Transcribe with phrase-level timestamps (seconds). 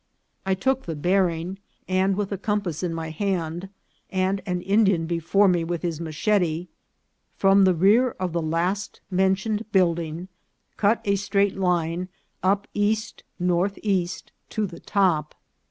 [0.47, 3.69] I took the bearing, and, with a compass in my hand
[4.09, 6.69] and an Indian before me with his machete,
[7.35, 10.27] from the rear of the last mentioned build ing
[10.75, 12.09] cut a straight line
[12.41, 15.35] up east northeast to the top.